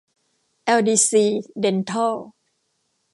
[0.63, 1.25] แอลดีซี
[1.59, 2.15] เด็นทัล